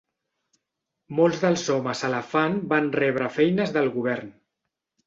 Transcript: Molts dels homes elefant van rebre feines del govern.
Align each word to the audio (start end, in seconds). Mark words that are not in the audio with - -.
Molts 1.19 1.43
dels 1.45 1.67
homes 1.75 2.03
elefant 2.09 2.59
van 2.73 2.91
rebre 2.99 3.33
feines 3.39 3.79
del 3.79 3.97
govern. 4.01 4.39